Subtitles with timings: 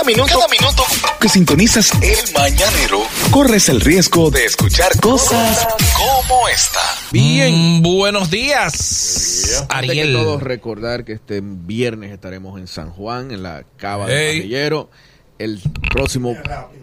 [0.00, 0.82] Cada minuto, cada minuto
[1.20, 6.80] que sintonizas el mañanero, corres el riesgo de escuchar cosas como esta.
[7.12, 10.14] Bien, Mm, buenos días, Antes que Ariel.
[10.14, 14.14] todo, recordar que este viernes estaremos en San Juan, en la Cava Ey.
[14.14, 14.90] del Parrillero.
[15.40, 15.60] El
[15.90, 16.36] próximo.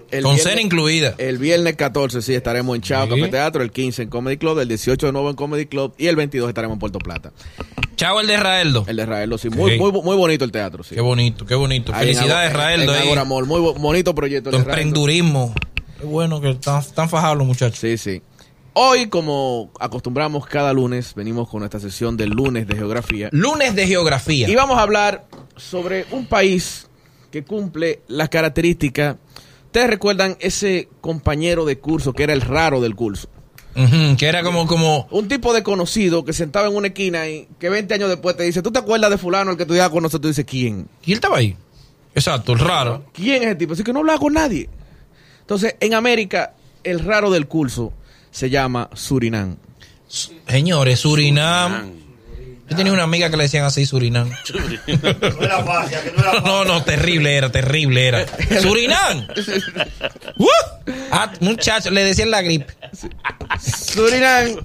[0.09, 1.15] El Con viernes- cena incluida.
[1.17, 3.09] El viernes 14, sí, estaremos en Chao Sí.
[3.09, 3.61] Café Teatro.
[3.61, 4.59] El 15 en Comedy Club.
[4.59, 5.93] El 18 de nuevo en Comedy Club.
[5.97, 7.31] Y el 22 estaremos en Puerto Plata.
[7.97, 8.85] Chao, el de Raeldo.
[8.87, 9.49] El de Raeldo, sí.
[9.49, 9.77] Muy, Sí.
[9.79, 10.95] muy, muy bonito el teatro, sí.
[10.95, 11.93] Qué bonito, qué bonito.
[11.93, 13.25] Ahí Felicidades, Raeldo.
[13.25, 13.45] Mall.
[13.45, 14.49] Muy bo- bonito proyecto.
[14.49, 15.53] el Tu emprendurismo.
[15.99, 17.79] Qué bueno que están, están fajados los muchachos.
[17.79, 18.21] Sí, sí.
[18.73, 23.29] Hoy, como acostumbramos cada lunes, venimos con nuestra sesión del lunes de geografía.
[23.31, 24.47] Lunes de geografía.
[24.47, 26.86] Y vamos a hablar sobre un país
[27.31, 29.17] que cumple las características.
[29.65, 33.29] Ustedes recuerdan ese compañero de curso que era el raro del curso.
[34.17, 35.07] Que era como, como.
[35.11, 38.63] Un tipo desconocido que sentaba en una esquina y que 20 años después te dice,
[38.63, 40.21] ¿tú te acuerdas de fulano el que estudiaba con nosotros?
[40.21, 40.87] Tú dices, ¿quién?
[41.05, 41.55] ¿Y él estaba ahí?
[42.15, 43.05] Exacto, el raro.
[43.13, 43.73] ¿Quién es ese tipo?
[43.73, 44.67] Así que no hablaba con nadie.
[45.41, 47.93] Entonces, en América, el raro del curso
[48.31, 49.57] se llama Surinam.
[50.07, 52.06] Señores, Surinam.
[52.69, 54.29] Yo tenía una amiga que le decían así, Surinam.
[54.87, 56.43] No era fácil, que no era fácil.
[56.45, 58.25] No, no, terrible era, terrible era.
[58.61, 59.27] Surinam.
[60.37, 60.47] ¡Uh!
[61.11, 62.73] Ah, muchacho, le decían la gripe.
[63.59, 64.57] Surinam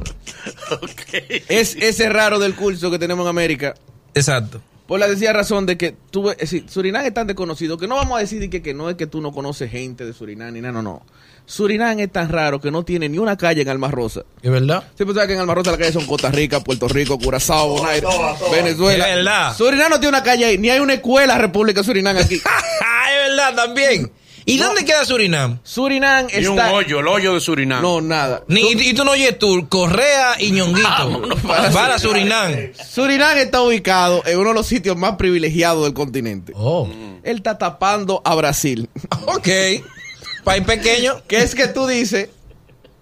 [1.49, 3.75] es ese raro del curso que tenemos en América.
[4.15, 4.61] Exacto.
[4.93, 7.95] Por la sencilla razón de que tú, es decir, Surinam es tan desconocido que no
[7.97, 10.61] vamos a decir que, que no es que tú no conoces gente de Surinam ni
[10.61, 11.07] nada, no, no.
[11.47, 14.25] Surinam es tan raro que no tiene ni una calle en Alma Rosa.
[14.43, 14.85] ¿Es verdad?
[14.95, 18.07] Siempre sabes que en Alma Rosa las calles son Costa Rica, Puerto Rico, Curazao, Bonaire.
[18.53, 19.09] Venezuela.
[19.09, 19.57] Es verdad.
[19.57, 22.35] Surinam no tiene una calle ahí, ni hay una escuela República Surinam aquí.
[22.35, 24.13] es verdad también.
[24.45, 25.59] ¿Y dónde queda Surinam?
[25.63, 26.73] Surinam Y un está...
[26.73, 27.81] hoyo, el hoyo de Surinam.
[27.83, 28.43] No, nada.
[28.49, 31.23] Ni, y, y tú no oyes tú, Correa y Ñonguito.
[31.47, 32.53] para Surinam.
[32.89, 36.53] Surinam está ubicado en uno de los sitios más privilegiados del continente.
[36.57, 36.89] Oh.
[37.23, 38.89] Él está tapando a Brasil.
[39.27, 39.49] Ok.
[40.45, 41.23] País pequeño.
[41.29, 42.29] que es que tú dices,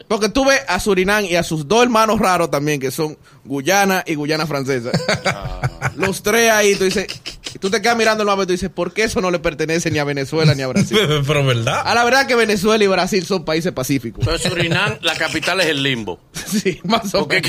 [0.09, 4.03] porque tú ves a Surinam y a sus dos hermanos raros también, que son Guyana
[4.07, 4.91] y Guyana francesa.
[5.97, 7.07] Los tres ahí, tú dices,
[7.61, 9.91] tú te quedas mirando el mapa y tú dices, ¿por qué eso no le pertenece
[9.91, 10.99] ni a Venezuela ni a Brasil?
[11.27, 11.83] Pero verdad.
[11.85, 14.25] A la verdad que Venezuela y Brasil son países pacíficos.
[14.25, 16.19] Pero Surinam, la capital es el limbo.
[16.51, 17.43] Sí, más o Porque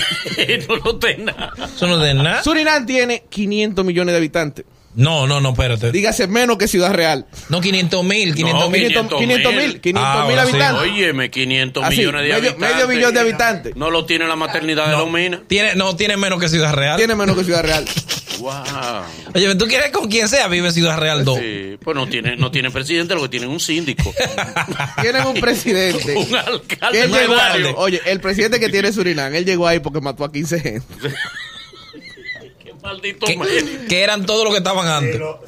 [0.48, 0.68] menos.
[0.70, 1.52] no lo tenga.
[1.76, 2.44] Eso no es nada.
[2.44, 4.66] Surinam tiene 500 millones de habitantes.
[4.94, 5.92] No, no, no, espérate.
[5.92, 7.26] Dígase menos que Ciudad Real.
[7.50, 8.88] No, 500 mil, 500 No, mil.
[8.88, 10.42] 500 500 mil, 500 Ah, mil sí.
[10.42, 10.82] habitantes.
[10.84, 12.74] Óyeme, 500 Así, millones de medio, habitantes.
[12.76, 13.76] medio billón de habitantes.
[13.78, 15.42] No lo tiene la maternidad de los minas.
[15.48, 16.98] Tiene, no, tiene menos que Ciudad Real.
[16.98, 17.86] Tiene menos que Ciudad Real.
[18.42, 18.64] Wow.
[19.36, 21.40] Oye, tú quieres con quien sea, vive en Ciudad Real 2.
[21.40, 24.14] Sí, pues no tiene, no tiene presidente, lo que tiene es un síndico.
[25.02, 26.16] Tienen un presidente.
[26.18, 27.74] un Que alcalde.
[27.78, 30.86] Oye, el presidente que tiene Surinam, él llegó ahí porque mató a 15 gente.
[32.92, 35.14] Maldito Que, eran todos los que estaban antes.
[35.14, 35.40] Pero,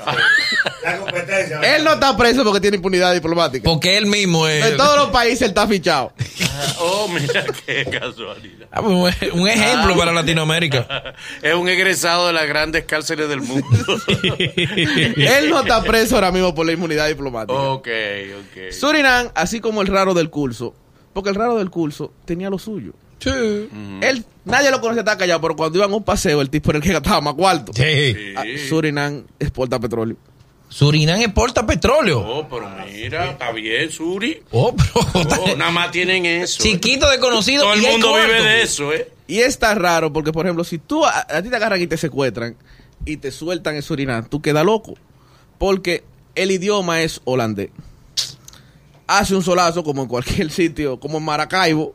[0.84, 1.76] La competencia.
[1.76, 3.70] Él no está preso porque tiene impunidad diplomática.
[3.70, 4.66] Porque él mismo es.
[4.66, 6.14] En todos los países él está fichado.
[6.80, 8.68] Oh, mira qué casualidad.
[8.72, 11.16] Ah, pues, un ejemplo para Latinoamérica.
[11.42, 13.68] Es un egresado de las grandes cárceles del mundo.
[14.38, 17.58] Él no está preso ahora mismo por la inmunidad diplomática.
[17.60, 18.72] ok, ok.
[18.72, 20.75] Surinam, así como el raro del curso,
[21.14, 22.94] porque el raro del curso tenía lo suyo.
[23.23, 23.69] Sí.
[24.01, 26.78] Él, nadie lo conocía, estaba callado, pero cuando iban a un paseo, el tipo era
[26.78, 27.72] el que gastaba más cuarto.
[27.73, 28.34] Sí.
[28.35, 30.17] Ah, Surinam exporta petróleo.
[30.69, 32.19] Surinam exporta petróleo.
[32.19, 34.41] Oh, pero mira, está bien, Suri.
[34.51, 35.23] Oh, pero.
[35.44, 36.63] Oh, nada más tienen eso.
[36.63, 36.66] ¿eh?
[36.72, 37.63] Chiquito, desconocido.
[37.63, 39.09] Todo el y mundo vive de eso, ¿eh?
[39.28, 41.95] Y está raro porque, por ejemplo, si tú a, a ti te agarran y te
[41.95, 42.56] secuestran
[43.06, 44.95] y te sueltan en Surinam, tú quedas loco.
[45.59, 46.03] Porque
[46.35, 47.69] el idioma es holandés.
[49.06, 51.94] Hace un solazo como en cualquier sitio, como en Maracaibo.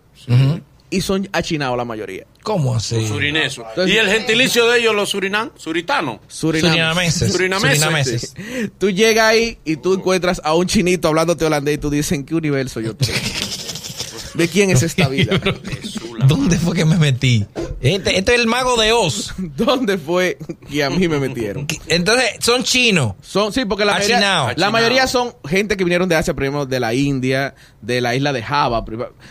[0.91, 2.27] Y son achinados la mayoría.
[2.43, 3.07] ¿Cómo así?
[3.07, 3.65] Surineso.
[3.69, 5.51] Entonces- ¿Y el gentilicio de ellos, los surinam?
[5.57, 6.21] Suritanos.
[6.29, 6.71] Surinam.
[6.73, 7.33] Surinameses.
[7.33, 8.35] Surinameses.
[8.79, 12.25] Tú llegas ahí y tú encuentras a un chinito hablándote holandés y tú dices, ¿en
[12.25, 13.15] qué universo yo estoy?
[14.35, 15.41] ¿De quién es esta vida?
[16.27, 17.47] ¿Dónde fue que me metí?
[17.81, 19.35] Este, este es el mago de Oz.
[19.39, 20.37] ¿Dónde fue
[20.71, 21.67] que a mí me metieron?
[21.87, 23.15] Entonces, son chinos.
[23.21, 24.53] Son, sí, porque la mayoría, Achinao.
[24.57, 28.33] la mayoría son gente que vinieron de Asia, primero de la India, de la isla
[28.33, 28.85] de Java.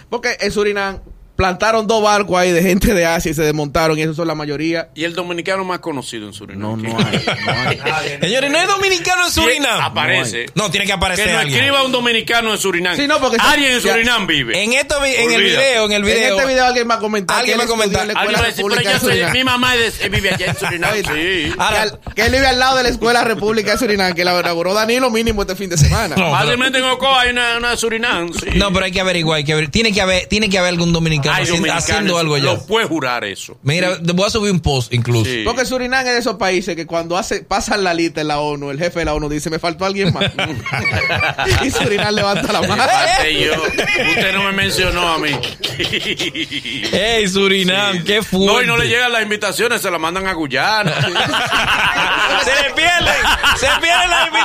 [0.10, 1.00] Porque en Surinam
[1.38, 4.36] plantaron dos barcos ahí de gente de Asia y se desmontaron y esos son la
[4.36, 4.90] mayoría.
[4.96, 6.62] Y el dominicano más conocido en Surinam.
[6.62, 7.78] No, no hay, no hay.
[7.78, 9.82] Nadie, Señores, no hay dominicano en Surinam.
[9.82, 10.48] Aparece.
[10.56, 11.58] No, tiene que aparecer Que no alguien.
[11.60, 12.96] escriba un dominicano en Surinam.
[12.98, 14.62] Sí, no, porque- Alguien en ya- Surinam vive.
[14.64, 16.18] En, esto, en el video, en el video.
[16.18, 18.02] En este video alguien va a comentar Alguien va a comentar.
[18.02, 19.34] en la Alguien Escuela va a decir, pero República yo de soy, Surinam.
[19.34, 20.92] mi mamá es- eh, vive allá en Surinam.
[21.14, 21.54] Sí.
[21.60, 24.74] Ahora- que, él vive al lado de la Escuela República de Surinam, que la inauguró
[24.74, 26.16] Danilo mínimo este fin de semana.
[26.16, 26.32] No.
[26.32, 28.34] Fácilmente en Ocoa hay una, una de Surinam.
[28.34, 28.48] sí.
[28.56, 29.72] No, pero hay que averiguar, hay que averiguar.
[29.72, 32.46] Tiene que haber, tiene que haber algún dominicano dominicano Hay haciendo, dominicanos, haciendo algo allá.
[32.46, 33.58] Lo puedes jurar eso.
[33.64, 35.26] Mira, te voy a subir un post incluso.
[35.26, 35.44] Sí.
[35.44, 38.72] Porque Surinam es de esos países que cuando hace, pasan la lista en la ONU,
[38.72, 40.26] el jefe de la ONU dice, me faltó alguien más.
[41.66, 42.84] y Surinam levanta la mano.
[43.28, 45.32] Yo, usted no me mencionó a mí.
[46.92, 48.04] ¡Ey, Surinam!
[48.04, 48.48] ¡Qué fuerte!
[48.48, 50.94] No, y no le llegan las invitaciones, se las mandan a Guyana.
[52.44, 53.16] se le pierden,
[53.58, 54.37] se pierden las invitaciones.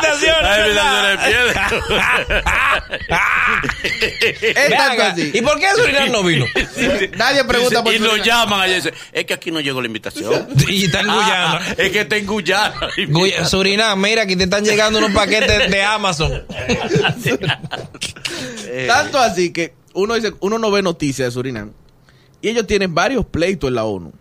[5.12, 5.31] Así.
[5.35, 6.44] ¿Y por qué Surinam no vino?
[7.17, 9.87] Nadie pregunta por Y lo llaman allá y dicen, es que aquí no llegó la
[9.87, 10.49] invitación.
[10.69, 11.59] Y está en Guyana.
[11.61, 12.75] Ah, es que está en Guyana.
[13.09, 16.44] Guy- Surinam, mira, aquí te están llegando unos paquetes de Amazon.
[18.87, 21.73] Tanto así que uno dice, uno no ve noticias de Surinam.
[22.41, 24.12] Y ellos tienen varios pleitos en la ONU.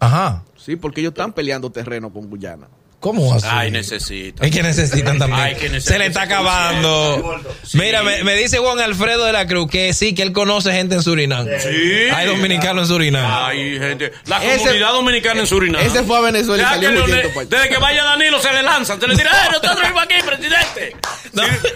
[0.00, 0.44] Ajá.
[0.56, 2.68] Sí, porque ellos están peleando terreno con Guyana.
[3.04, 3.46] ¿Cómo así?
[3.50, 4.46] Ay, necesita.
[4.46, 5.38] Es que necesitan también.
[5.38, 7.38] Ay, que necesitan Se le está acabando.
[7.62, 7.76] Sí.
[7.76, 10.94] Mira, me, me dice Juan Alfredo de la Cruz que sí, que él conoce gente
[10.94, 11.44] en Surinam.
[11.58, 12.08] Sí.
[12.14, 13.44] Hay dominicanos en Surinam.
[13.46, 14.10] Hay gente.
[14.24, 15.82] La Ese- comunidad dominicana en Surinam.
[15.82, 17.28] Ese fue a Venezuela y Ya salió que allá.
[17.46, 20.96] desde que vaya Danilo se le lanzan, se le dirá, ¡eh, nosotros vivimos aquí, presidente!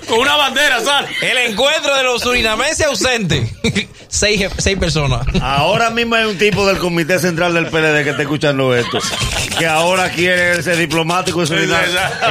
[0.07, 1.09] Con una bandera, sale.
[1.23, 3.51] El encuentro de los surinamenses ausentes.
[4.09, 5.27] seis, seis personas.
[5.43, 8.99] Ahora mismo hay un tipo del Comité Central del PLD que está escuchando esto.
[9.59, 11.81] Que ahora quiere ser diplomático en Surinam.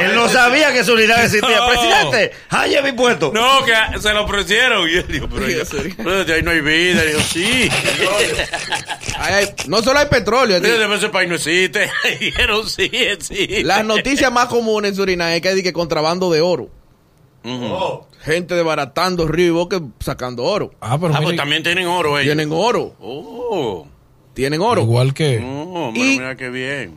[0.02, 1.58] Él no sabía que Surinam existía.
[1.60, 1.68] No.
[1.68, 3.32] Presidente, haya mi puesto.
[3.34, 4.90] No, que se lo ofrecieron.
[4.90, 5.64] Y él dijo, pero, yo-
[5.98, 7.04] pero de ahí no hay vida.
[7.04, 7.70] Y dijo, sí.
[9.68, 10.60] No solo hay petróleo.
[10.60, 11.90] Desde ese país no existe.
[12.20, 12.90] Dijeron, sí,
[13.20, 13.64] sí.
[13.64, 16.70] Las noticias más comunes en Surinam es que hay que contrabando de oro.
[17.50, 20.72] Oh, Gente desbaratando río y bosque sacando oro.
[20.82, 22.26] Ah, pero Ah, pues también tienen oro ellos.
[22.36, 22.94] Tienen oro.
[23.00, 23.88] Oh.
[24.34, 24.82] Tienen oro.
[24.82, 25.40] igual que...
[25.44, 26.96] Oh, Y- mira, mira qué bien.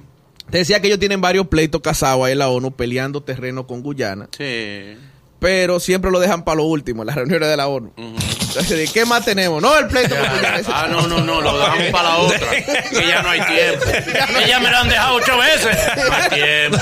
[0.50, 3.82] Te decía que ellos tienen varios pleitos casados ahí en la ONU peleando terreno con
[3.82, 4.28] Guyana.
[4.36, 4.96] Sí.
[5.38, 7.92] Pero siempre lo dejan para lo último, en las reuniones de la ONU.
[8.54, 9.60] ¿De ¿qué más tenemos?
[9.62, 10.14] No, el pleito
[10.72, 12.38] Ah, no, no, no, lo dejamos para la otra.
[12.90, 13.84] Que ya no hay tiempo.
[13.86, 15.76] Que ya me lo han dejado ocho veces.
[16.08, 16.78] No hay tiempo.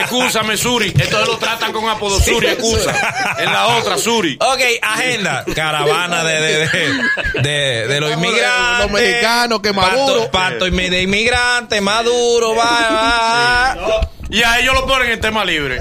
[0.00, 0.88] Excúsame, Suri.
[0.88, 2.92] Entonces lo tratan con apodo Suri, excusa.
[3.38, 4.36] En la otra, Suri.
[4.40, 5.44] Ok, agenda.
[5.54, 8.78] Caravana de, de, de, de, de los inmigrantes.
[8.82, 10.30] los mexicanos, que Pacto- Maduro.
[10.30, 14.10] Pacto inmi- de inmigrantes, Maduro, va, va.
[14.34, 15.80] Y a ellos lo ponen en tema libre.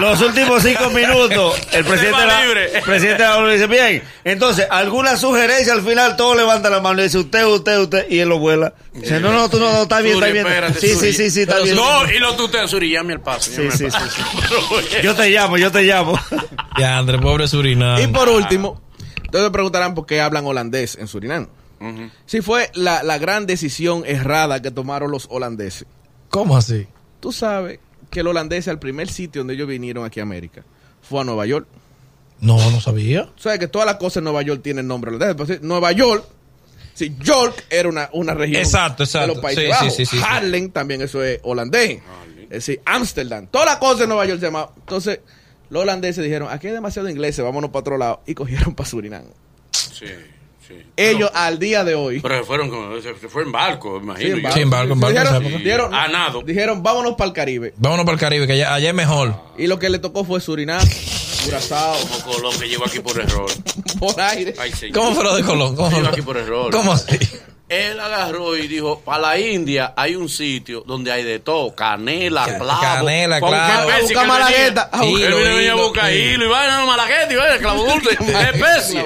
[0.00, 2.76] Los últimos cinco minutos, el presidente, de Tema la, libre.
[2.76, 6.80] el presidente de la ONU dice, bien, entonces, alguna sugerencia al final, todos levantan la
[6.80, 8.74] mano y dice, usted, usted, usted, y él lo vuela.
[8.92, 10.46] Dice, no, no, tú no, no, está bien, Suri, está bien.
[10.46, 11.06] espérate, sí, Suri.
[11.06, 11.74] sí, sí, sí, está bien.
[11.74, 13.50] No, y lo tutean, Suri, llame al paso.
[13.50, 14.06] Sí, sí, paso.
[14.10, 16.20] sí, Yo te llamo, yo te llamo.
[16.78, 17.98] Ya, André, pobre Surinam.
[17.98, 18.82] Y por último,
[19.24, 21.48] ustedes me preguntarán por qué hablan holandés en Surinam.
[22.26, 25.86] Si fue la, la gran decisión errada que tomaron los holandeses.
[26.36, 26.86] ¿Cómo así?
[27.20, 27.78] Tú sabes
[28.10, 30.62] que el holandés, al primer sitio donde ellos vinieron aquí a América,
[31.00, 31.66] fue a Nueva York.
[32.40, 33.24] No, no sabía.
[33.34, 35.34] Tú sabes que todas las cosas en Nueva York tienen nombre holandés.
[35.34, 36.26] Pues, sí, Nueva York,
[36.92, 39.28] si York era una, una región Exacto, exacto.
[39.28, 39.94] de los Países Sí, Bajos.
[39.94, 40.24] sí, sí, sí, sí.
[40.28, 42.00] Harlem también eso es holandés.
[42.42, 43.46] Es decir, Ámsterdam.
[43.46, 44.74] Todas las cosas en Nueva York se llamaban.
[44.76, 45.20] Entonces,
[45.70, 48.22] los holandeses dijeron, aquí hay demasiado ingleses, vámonos para otro lado.
[48.26, 49.24] Y cogieron para Surinam.
[49.72, 50.04] Sí,
[50.66, 50.74] sí.
[50.96, 52.20] Ellos al día de hoy.
[52.20, 54.36] Pero se fueron, con- se fue en barco, imagino.
[54.36, 54.52] Sí, yo.
[54.52, 56.42] Sí, en barco, en barco, Dijeron, en dijeron- A nado.
[56.42, 57.74] dijeron, vámonos para el Caribe.
[57.76, 59.34] Vámonos para el Caribe, que allá, allá es mejor.
[59.58, 60.86] Y lo que le tocó fue Surinam,
[61.44, 63.50] Curazao, Como Colón que llegó aquí por error.
[64.00, 64.54] por aire.
[64.58, 64.72] Ay.
[64.92, 65.76] ¿Cómo fue lo de Colón?
[65.76, 66.70] ¿Cómo, Llegó aquí por error.
[66.72, 67.18] ¿Cómo así?
[67.68, 72.44] Él agarró y dijo, para la India hay un sitio donde hay de todo, canela,
[72.44, 72.80] Ca- clavo.
[72.80, 73.66] canela, con clavo.
[73.88, 74.90] qué especie A buscar malagueta.
[74.92, 75.10] venía.
[75.26, 76.44] Hilo, Él venía, a buscar hilo.
[76.44, 79.04] y vaina, no, malagueta y vaina, clavo dulce, especie.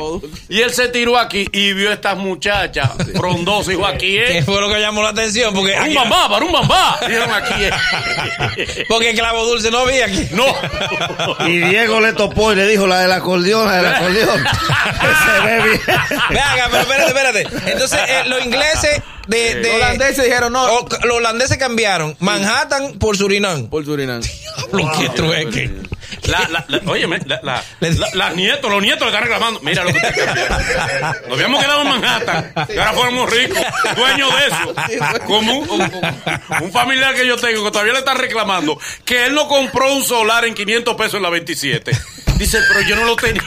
[0.50, 4.38] Y él se tiró aquí y vio a estas muchachas frondosas y dijo, aquí ¿Qué
[4.38, 4.44] es.
[4.44, 5.54] fue lo que llamó la atención?
[5.54, 6.98] Porque, un bambá, para un bambá.
[7.00, 8.84] Dijeron aquí es.
[8.88, 10.28] porque clavo dulce no había aquí.
[10.32, 10.44] No.
[11.48, 14.44] Y Diego le topó y le dijo, la del acordeón, la del acordeón.
[15.24, 15.80] Se ve bien.
[16.28, 17.72] Venga, pero espérate, espérate.
[17.72, 22.98] Entonces, eh, los ingleses de, de- Los holandeses dijeron, no, o- los holandeses cambiaron Manhattan
[22.98, 23.68] por Surinam.
[23.68, 24.20] por Surinam.
[24.72, 25.70] Lo que trueque.
[26.24, 29.60] La, la, la, óyeme, la, la, la- las nietos, los nietos le están reclamando.
[29.60, 30.44] Mira lo que usted cambió.
[31.28, 32.52] Nos habíamos quedado en Manhattan.
[32.68, 33.58] Y ahora fuéramos ricos,
[33.96, 34.46] dueños de
[34.96, 35.20] eso.
[35.26, 35.90] Como un, un-
[36.62, 40.04] un familiar que yo tengo que todavía le está reclamando que él no compró un
[40.04, 41.92] solar en 500 pesos en la 27.
[42.36, 43.42] Dice, pero yo no lo tenía.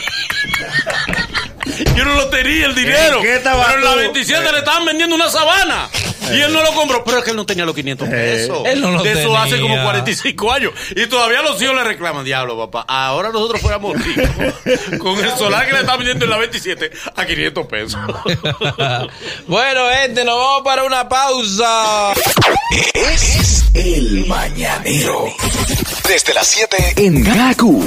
[1.95, 3.17] Yo no lo tenía el dinero.
[3.17, 3.97] ¿En qué estaba pero en la tú?
[3.97, 5.89] 27 le estaban vendiendo una sabana.
[6.31, 7.03] Y él no lo compró.
[7.03, 8.63] Pero es que él no tenía los 500 pesos.
[8.65, 9.83] Él no los de eso hace como tenía.
[9.83, 10.71] 45 años.
[10.95, 12.85] Y todavía los hijos le reclaman, diablo, papá.
[12.87, 14.29] Ahora nosotros fuéramos ricos.
[14.99, 17.99] con el solar que le están vendiendo en la 27 a 500 pesos.
[19.47, 22.13] bueno, gente, nos vamos para una pausa.
[22.93, 25.25] Es el mañanero.
[26.07, 27.83] Desde las 7 en Gaku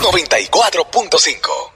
[0.00, 1.71] 94.5.